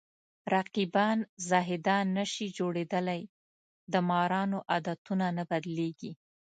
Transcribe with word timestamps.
رقیبان 0.55 1.19
زاهدان 1.49 2.05
نشي 2.17 2.47
جوړېدلی 2.57 3.21
د 3.91 3.93
مارانو 4.09 4.57
عادتونه 4.71 5.25
نه 5.37 5.43
بدلېږي 5.49 6.11